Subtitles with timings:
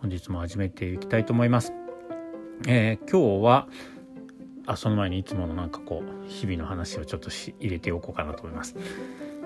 [0.00, 1.74] 本日も始めていきたいと思います。
[2.66, 3.68] えー、今日は
[4.64, 8.76] あその前にいつものなんかこう日々の話をちょっと入れておこうかなと思います、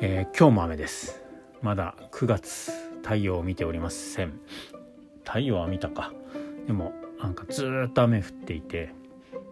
[0.00, 1.22] えー、今日も雨です。
[1.62, 4.40] まだ9月太陽を見ておりません。
[5.24, 6.12] 太陽は見たか。
[6.66, 8.92] でもなんかずっと雨降っていて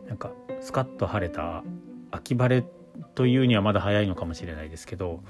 [0.08, 1.62] なんかスカッと晴れた
[2.10, 2.66] 秋晴れ
[3.14, 5.22] というにはまだ早いのかもしれないですけど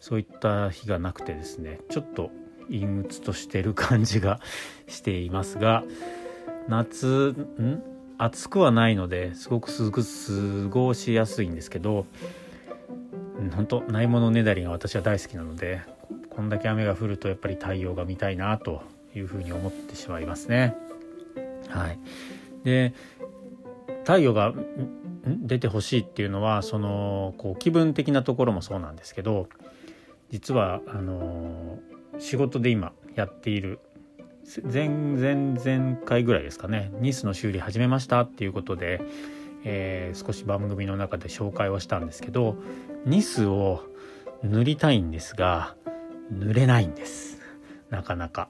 [0.00, 2.30] そういった日がなくてですねちょっと
[2.70, 4.40] 陰鬱としてる感じが
[4.86, 5.84] していますが
[6.68, 7.82] 夏ん？
[8.18, 12.06] 暑くはないのですごく過ごしやすいんですけど
[13.54, 15.82] 本当ないものねだりが私は大好きなので
[16.30, 18.82] こんだけ雨が降るとやっぱり太陽が見たいなと
[19.14, 20.76] いうふうに思ってしまいますね。
[21.68, 21.98] はい、
[22.64, 22.94] で
[24.04, 24.54] 太陽が
[25.26, 29.48] 出てほしいっていうのはそのこう気分的なところもそうなんですけど
[30.30, 31.78] 実はあの
[32.18, 33.80] 仕事で今やっている
[34.72, 39.00] 前前前回ぐらいですかねニスの修理始めましたっていうことで、
[39.64, 42.56] えー、少し番組の中で紹介をしたんですけど
[43.04, 43.84] ニスを
[44.42, 45.74] 塗りたいんですが
[46.30, 47.40] 塗れないんです
[47.90, 48.48] なかなか。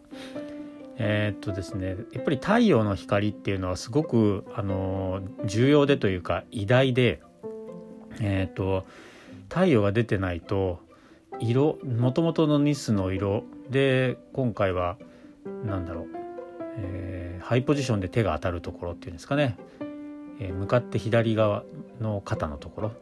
[0.98, 7.20] えー、っとですねやっぱり太陽の光っていうのはすごくあの重要でというか偉大で、
[8.20, 8.86] えー、っと
[9.50, 10.80] 太陽が出てないと
[11.38, 14.96] 色もともとのニスの色で今回は
[15.64, 16.06] 何だろう、
[16.78, 19.56] えー、ハイポジションで手が当たるところっていうんですかね、
[20.40, 21.64] えー、向かって左側
[22.00, 22.92] の肩のところ。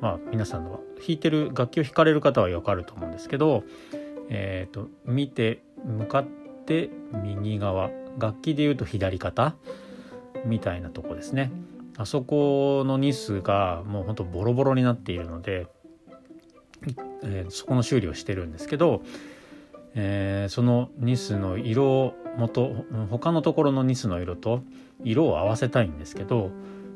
[0.00, 3.64] まあ皆さんの弾いてる楽器を弾かれる方はよくあると思うんですけど、
[4.30, 6.26] えーと、見て向かっ
[6.66, 7.90] て右側。
[8.18, 9.54] 楽器でいうと左肩。
[10.44, 11.50] みたいなとこですね。
[11.96, 15.66] あそこのニスがもうほんとボロボロになっているので、
[17.22, 19.02] えー、そこの修理をしてるんですけど
[19.94, 24.62] えー、そのニスの色を元他のところのニスの色と
[25.02, 26.50] 色を合わせたいんですけど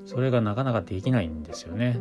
[0.05, 1.99] それがなかなかできないんですよね。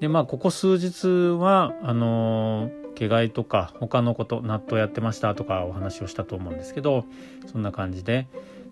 [0.00, 7.04] でまあここ数日はあの、毛替えとか他のこと納豆やってましたとかお話をしたと思うんですけど
[7.46, 8.26] そんな感じで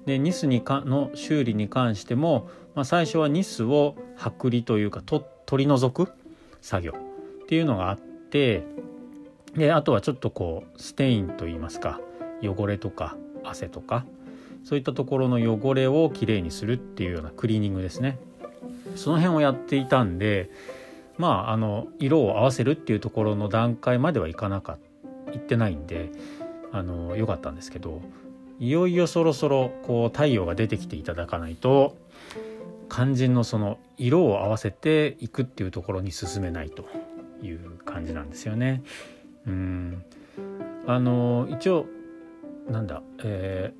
[0.07, 6.13] でニスにかの修理に関しても、まあ、最初はニスを剥離というかと取り除く
[6.63, 6.93] 作業
[7.45, 8.63] っていうのがあって
[9.57, 12.01] であとはちょっとこうステインといいますか
[12.43, 14.05] 汚れとか汗とか
[14.65, 18.19] そういったところの汚れをきれいにするっていうようなクリーニングですね
[18.97, 20.51] その辺をやっていたんで
[21.19, 24.79] まああの色を合わせるっていうところの段階まではいかなか
[25.33, 26.11] いってないんで
[26.73, 28.01] あの良かったんですけど
[28.59, 31.97] いよいよそろそろこう太陽が出てきていただかないと
[32.89, 36.87] 肝心のその色を合わせていくっていうところに進めないと
[37.43, 38.83] いう感じなんですよね。
[39.47, 40.05] うん。
[40.87, 41.87] あの一応
[42.69, 43.72] なんだ、え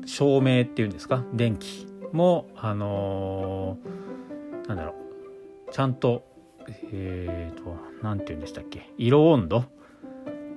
[0.00, 1.24] ー、照明っていうんですか？
[1.32, 4.94] 電気もあのー、なんだろ
[5.68, 6.24] うちゃんと
[6.92, 8.90] えっ、ー、と何て言うんでしたっけ？
[8.98, 9.64] 色温度？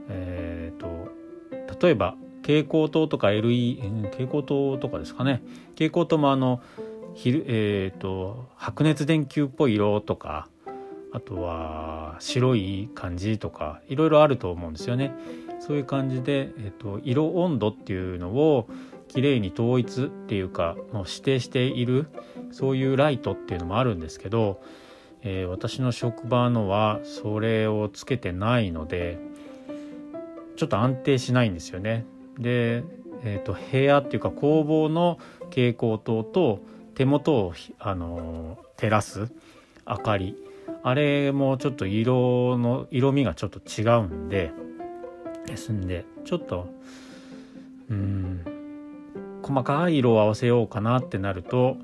[0.10, 5.42] えっ、ー、と例えば蛍光灯とか LE 蛍光灯とかですかね？
[5.76, 6.62] 蛍光灯もあの
[7.14, 10.50] 昼えっ、と白熱電球っぽい色とか
[11.16, 15.14] あとは白い感じとかいろいろあると思うんですよね。
[15.62, 18.68] そういう感じで、えっと、色温度っていうのを
[19.08, 22.08] きれいに統一っていうかもう指定している
[22.52, 24.62] そういうライトっていうのもあるんですけど、
[25.22, 29.18] えー、私の職場のはそれをつけてないので
[30.58, 32.06] ちょっと安定しないんですよね。
[32.38, 32.84] で、
[33.24, 36.60] えーと、部屋っていうか工房の蛍光灯と
[36.94, 39.32] 手元をあの照らす
[39.88, 40.45] 明かり
[40.84, 44.52] あれもちょっと色の色味がちょっと違うんで
[45.46, 46.68] ですんでちょっと
[47.90, 51.78] うん細かい色を合わせようかなってなると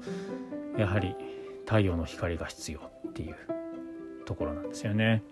[0.78, 1.16] やはり
[1.66, 3.36] 太陽の光が必要っていう
[4.25, 5.24] ところなんですよね。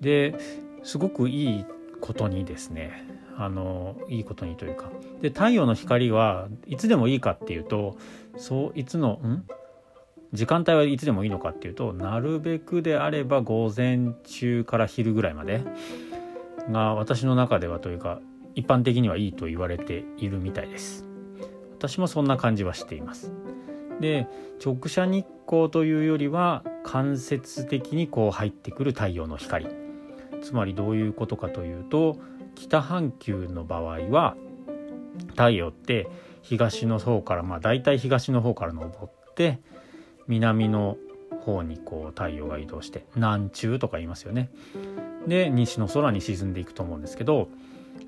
[0.00, 0.34] で
[0.82, 1.64] すごくいい
[2.00, 4.90] ことにですねあのいいことにというか
[5.22, 7.96] で太陽の光はいつでもいいかっていうと
[8.36, 9.44] そういつのん？
[10.36, 15.62] 時間帯はいつでもいいのかっていうとなるべくであれば午前中から昼ぐらいまで
[16.70, 18.20] が私の中ではというか
[18.54, 21.04] 一般的にはいいと言われているみたいです。
[21.78, 23.32] 私もそんな感じはしています。
[24.00, 24.28] で
[24.64, 29.66] 直射日光というよりは間接的にこう入ってくる太陽の光。
[30.42, 32.18] つまりどういうことかというと
[32.54, 34.36] 北半球の場合は
[35.30, 36.08] 太陽って
[36.42, 39.60] 東の方からまあ大体東の方から昇って
[40.28, 40.96] 南の
[41.40, 44.50] 方にこう太陽が移動して南中とか言いますよね。
[45.26, 47.48] で西の空に沈んでいくと思うんですけど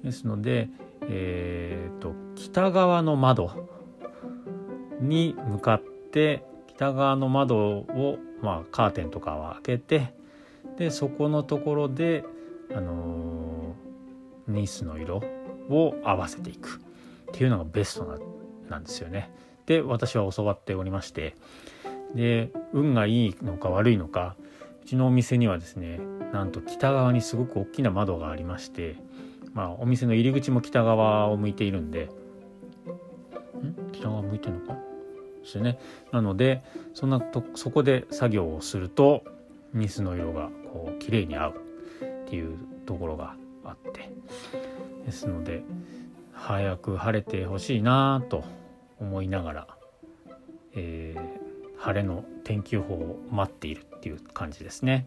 [0.05, 0.69] ですので、
[1.03, 3.69] えーと、北側の窓
[5.01, 10.15] に向かって北側の窓を、まあ、カーテンとかを開けて
[10.77, 12.25] でそこのところで、
[12.73, 15.23] あのー、ニスの色
[15.69, 16.81] を合わせていく
[17.29, 18.19] っていうのがベストな
[18.69, 19.33] なんですよね。
[19.67, 21.35] で私は教わっておりまして
[22.15, 24.37] で運がいいのか悪いのか
[24.83, 26.01] うちのお店にはですね
[26.33, 28.97] なんと北側にすごく大きな窓がありまして
[29.55, 32.09] まあお店の入り口も北側を向いているんで
[33.63, 33.93] ん？
[33.93, 34.75] 北側向いてるのか？
[34.75, 35.79] ですよね。
[36.13, 36.63] なので
[36.95, 39.25] そんなとそこで作業をすると
[39.75, 41.55] ニスの色がこう綺麗に合う
[42.27, 42.57] っていう
[42.87, 43.35] ところが
[43.65, 44.11] あって
[45.05, 45.63] ですので
[46.33, 48.45] 早く晴れてほしいなと
[49.01, 49.67] 思いながら、
[50.75, 51.48] えー、
[51.89, 55.07] 晴れの天気予報を待っているっていう感じですね。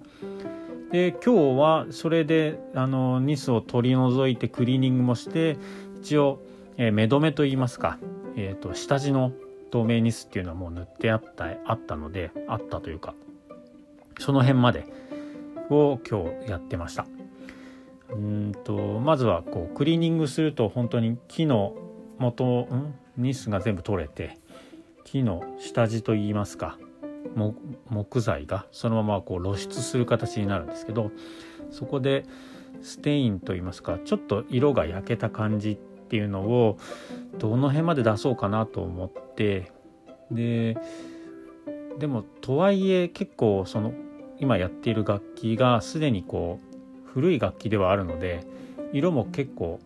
[0.92, 5.58] で今日はそれであのニスを取り除いてクリーニングもして
[6.02, 6.42] 一応、
[6.78, 8.00] えー、目止めといいますか、
[8.36, 9.32] えーと、下地の
[9.70, 13.14] 透明ニスっていうのはもう塗ってあったあったのであったというか
[14.20, 14.88] その辺まで
[15.70, 17.06] を今日やってました。
[18.10, 21.76] うんとまずはこうクリーニングすると本当に木の
[22.18, 22.96] 元ん？
[23.18, 24.40] ニスが全部取れて
[25.12, 26.78] 木の下地といいますか
[27.90, 31.12] 木材がそのままこう露出する形になるんですけど
[31.70, 32.24] そこで
[32.82, 36.78] ステインといいますかちょっと色が焼けた感じっていうのを
[37.40, 39.74] どの辺まで出そうかなと思って
[40.32, 40.78] で
[42.00, 43.94] でもとはいえ結構その
[44.40, 46.58] 今やっている楽器がすでにこ
[47.06, 48.46] う古い楽器ではあるので
[48.94, 49.82] 色も結構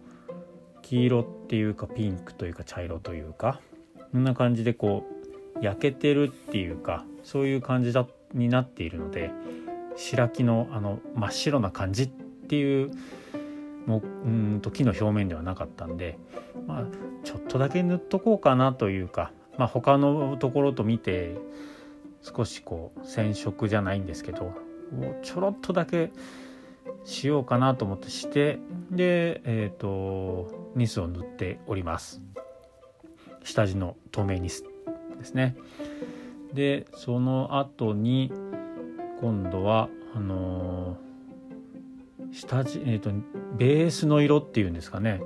[0.84, 3.60] 黄色っていうかピンクというか茶色というか
[4.12, 5.15] こんな感じでこう
[5.62, 9.32] 焼けてるっていうかそういう感じだになっているので
[9.96, 12.92] 白木のあの真っ白な感じっていう
[13.86, 16.18] もううんと木の表面ではなかったんで、
[16.68, 16.84] まあ、
[17.24, 21.36] ちょっとだけ塗っとこうかなというか、まあ、他のところと見て
[22.22, 24.54] 少しこう染色じゃないんですけど
[25.22, 26.12] ちょろっとだけ
[27.04, 28.60] しようかなと思ってして
[28.90, 32.22] でえっ、ー、とニスを塗っております。
[33.44, 34.64] 下地の透明ニス
[35.18, 35.56] ですね。
[36.54, 38.32] でその後に
[39.20, 43.12] 今度はあのー、下地え、ー、と
[43.58, 45.22] ベースの色っていうんですかね。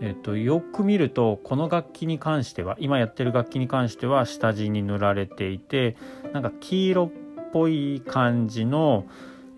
[0.00, 5.96] えっと、よく見るとこの楽器に関しては今やってる楽器に関しては下地に塗られていて
[6.32, 9.06] なんか黄色っぽい感じの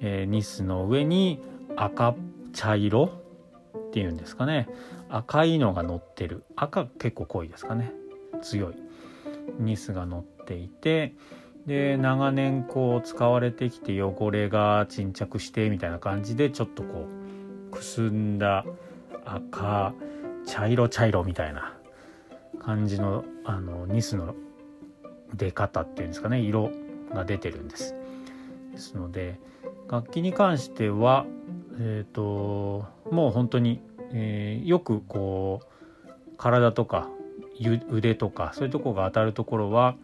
[0.01, 1.41] えー、ニスの上に
[1.77, 2.15] 赤
[2.53, 3.21] 茶色
[3.77, 4.69] っていうんですかね。
[5.09, 6.45] 赤いのが乗ってる。
[6.57, 7.93] 赤結構濃いですかね。
[8.43, 8.75] 強い。
[9.59, 11.15] ニスが乗っていて
[11.67, 17.07] で長年こう使われてきて汚れが沈着してみたいな感じでちょっとこ
[17.69, 18.65] うくすんだ
[19.25, 19.93] 赤
[20.47, 21.75] 茶色茶色みたいな
[22.61, 24.35] 感じのあのニスの
[25.35, 26.71] 出方っていうんですかね色
[27.13, 27.95] が出てるんです
[28.73, 29.39] ですので
[29.91, 31.27] 楽器に関しては、
[31.81, 33.81] えーと、もう本当に、
[34.13, 35.69] えー、よくこう
[36.37, 37.09] 体とか
[37.61, 39.97] 腕とかそういうとこが当たるところは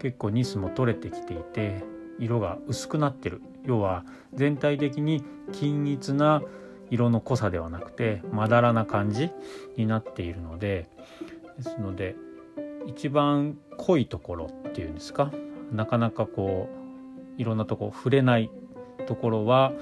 [0.00, 1.84] 結構ニスも取れてきていて
[2.18, 3.42] 色が薄くなってる。
[3.64, 6.40] 要は全体的に均一な
[6.90, 9.30] 色の濃さではなくてまだらな感じ
[9.76, 10.88] になっているので
[11.56, 12.14] ですので
[12.86, 15.32] 一番濃いところっていうんですか？
[15.72, 16.68] なかなかこ
[17.36, 18.50] ういろんなとこ触れない
[19.06, 19.72] ところは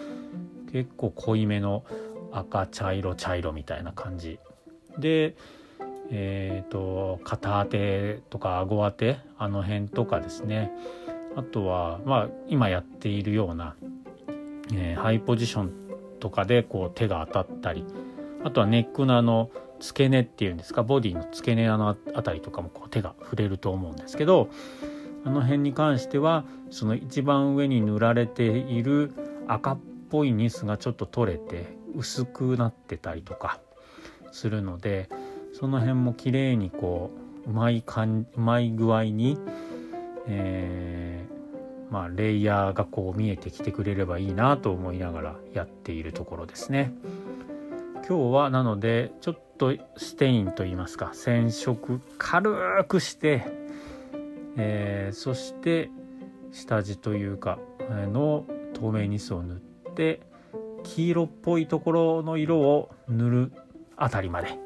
[0.73, 1.85] 結構濃いめの
[2.33, 4.39] 赤茶色茶色みたいな感じ。
[4.99, 5.37] で
[6.11, 10.73] え、ー、と肩当てとか顎当てあの辺とかですね。
[11.37, 13.75] あとはまあ今やっているような、
[14.73, 15.73] えー、ハイポジション
[16.21, 17.85] とかでこう手が当たったり
[18.45, 24.49] あとはネックのあの付け根っていうんですかボディの付け根のあたりとかもこう手が触れると思うんですけど
[25.25, 29.13] あの辺に関してはその一番上に塗られている
[29.49, 29.79] 赤っ
[30.11, 33.61] ぽいニスがちょっと取れて薄くなってたりとか
[34.33, 35.09] するので
[35.55, 37.13] その辺も綺麗にこ
[37.47, 39.39] ううまいかんうまい具合に、
[40.27, 46.93] えー、まあ、レイヤーがこう見えてきてくれればいいなと思いながらやっているところですね。
[48.07, 53.47] 今日はなのでちょっとステインといいますか染色軽くして、
[54.57, 55.89] えー、そして
[56.53, 57.59] 下地というか
[58.13, 58.45] の
[58.75, 60.21] 透明ニスを塗って
[60.83, 63.53] 黄色っぽいところの色を塗る
[63.97, 64.59] あたりまで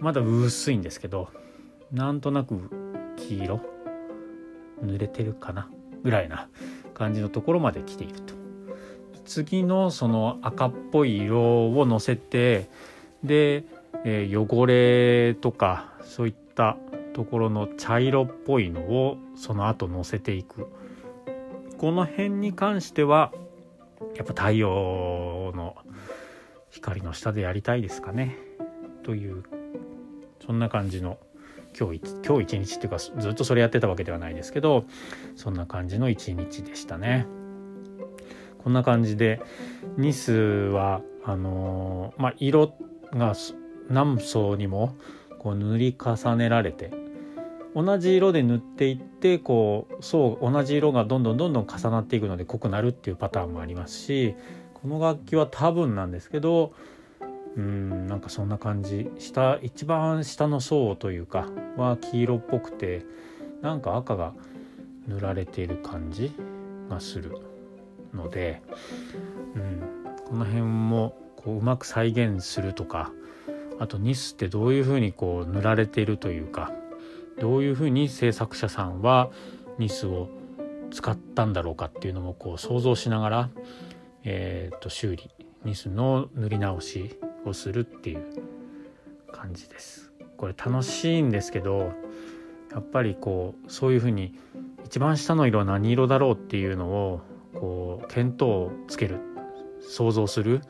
[0.00, 1.28] まだ薄いんですけど
[1.92, 3.60] なんとなく黄色
[4.82, 5.68] 濡れてるかな
[6.02, 6.48] ぐらいな
[6.94, 8.34] 感じのところまで来ていると。
[9.24, 12.68] 次のその赤っぽい色をのせて
[13.22, 13.64] で、
[14.04, 16.76] えー、汚れとかそういった
[17.12, 20.68] ところの茶色っぽいのをその後のせていく。
[21.78, 23.32] この辺に関しては
[24.16, 25.76] やっぱ太陽の
[26.70, 28.36] 光の下でやりたいですかね。
[29.02, 29.44] という
[30.44, 31.18] そんな感じの
[31.78, 34.84] 今日今日一日っていうかずっとそれやってたわけではないですけど
[35.36, 37.26] そんな感じの一日でしたね。
[38.62, 39.40] こんな感じで
[39.96, 42.74] ニスはあのー、まあ、色
[43.12, 43.34] が
[43.88, 44.96] 何層にも
[45.38, 46.90] こう塗り重ねられて
[47.74, 54.34] 同じ色で塗っていってこうそう同じ色がどんどんどんどん重なっていくので濃くなるっていうパターンもありますし
[54.74, 56.72] この楽器は多分なんですけど
[57.56, 59.10] うんなんかそんな感じ。
[59.18, 63.04] 下一番下の層というかは黄色っぽくて
[63.62, 64.32] なんか赤が
[65.08, 66.32] 塗られている感じ
[66.88, 67.36] がする
[68.14, 68.62] ので、
[69.54, 69.82] うん、
[70.26, 73.12] この辺もこううまく再現するとか
[73.78, 76.70] あとニスってどういうふうにこう塗られているというか
[77.40, 79.30] どういうふうに制作者さんは
[79.78, 80.28] ニスを
[80.90, 83.50] 使ったんだろうかっていうのもこう想像しながら、
[84.24, 85.30] えー、と修理
[85.64, 88.22] ニスの塗り直しをするっていう
[89.32, 90.12] 感じです。
[90.36, 91.92] これ楽しいんですけど
[92.72, 94.34] やっぱりこうそういうふうに
[94.86, 97.20] 一番下の色は何色だろうっていうのを
[97.54, 99.18] こう見当をつける
[99.80, 100.62] 想像する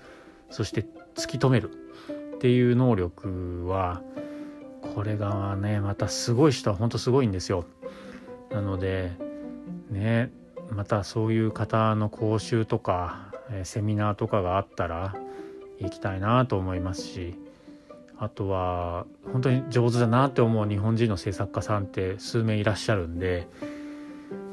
[0.50, 1.70] そして突き止める
[2.34, 4.02] っていう能力は
[4.94, 7.64] これがねまたすごい人は本当すごいんですよ。
[8.50, 9.12] なので
[9.90, 10.32] ね
[10.70, 13.32] またそういう方の講習とか
[13.64, 15.14] セミナーとかがあったら
[15.80, 17.34] 行きたいなと思いますし
[18.18, 23.48] あとは本当に上手だなって思う日本人の制作家さんって数名いらっしゃるんで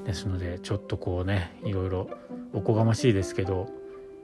[0.05, 2.10] ですのでちょっとこうねいろいろ
[2.53, 3.69] おこがましいですけど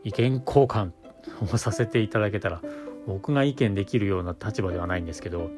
[0.06, 0.92] 意見交換
[1.54, 2.62] をさせていただけたら
[3.06, 5.52] 僕が意見できるような立場ではないんですけど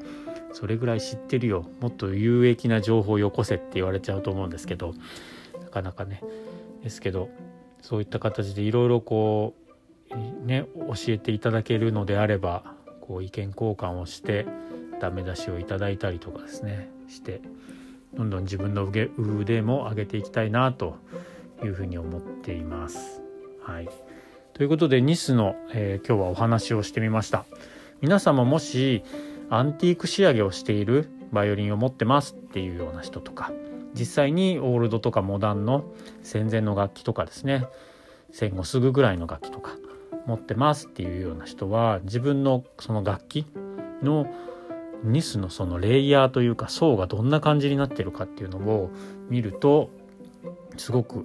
[0.52, 4.94] それぐらい知ってるよもっと有益な情報をよこせって言われちゃうと思うんですけど
[5.62, 6.22] なかなかね。
[6.82, 7.28] ですけど
[7.82, 9.65] そういった形でいろいろこう
[10.14, 14.46] ね教えていただけるのであればこう意見交換をして
[15.00, 17.40] ダメ出しをいただいたりとかですねして
[18.14, 20.96] どんどん自分の腕も上げていきたいなと
[21.62, 23.22] いうふうに思っています。
[23.62, 23.88] はい、
[24.54, 27.44] ということでニスの、えー、今日はお話をしてみました。
[28.00, 29.02] 皆様もし
[29.48, 33.52] アンティーク仕上げをしているバイオリンを持ってますっていうような人とか
[33.94, 35.84] 実際にオールドとかモダンの
[36.22, 37.66] 戦前の楽器とかですね
[38.32, 39.76] 戦後すぐぐらいの楽器とか
[40.26, 43.46] 持ってますっていうような人は自分のその楽器
[44.02, 44.26] の
[45.04, 48.90] ニスのそのレイヤーというか層がどんな感じになってるかっていうのを
[49.28, 49.90] 見ると
[50.76, 51.24] すごく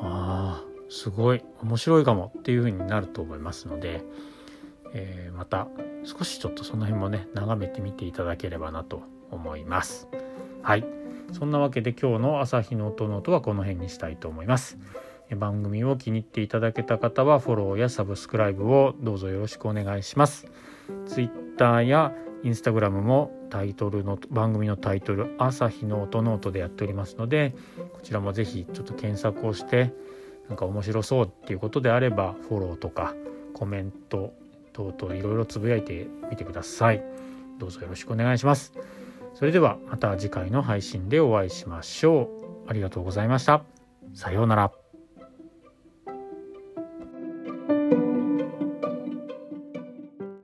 [0.00, 4.02] ああすごい面白いかもっていう風になると思いますので、
[4.94, 5.68] えー、また
[6.04, 10.08] 少しちょっとその辺もね眺めてみていただければなと思います。
[10.62, 10.84] はい
[11.32, 14.78] そんなわけで今日の朝日の音の音はこの辺にしたいと思います。
[15.36, 20.46] 番組を気に入っていただけた方はフォローやサブスクライブをどうぞよろしくお願いします。
[21.06, 22.12] Twitter や
[22.44, 27.54] インスタグラムもタイトルの番組のタイトル「朝日の音ノート」でやっておりますので
[27.92, 29.92] こちらも是非ちょっと検索をして
[30.48, 33.14] なんか面白そうっていうことであればフォローとか
[33.54, 34.32] コメント
[34.72, 37.02] 等々いろいろつぶやいてみてください。
[37.58, 38.72] どうぞよろしくお願いします。
[39.34, 42.30] それではまた次回の配信でお会いしましょ
[42.66, 42.70] う。
[42.70, 43.64] ありがとうございました。
[44.14, 44.87] さようなら。